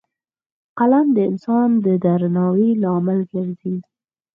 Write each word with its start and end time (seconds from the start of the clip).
قلم 0.77 1.07
د 1.15 1.17
انسان 1.29 1.69
د 1.85 1.87
درناوي 2.03 2.69
لامل 2.83 3.19
ګرځي 3.31 3.75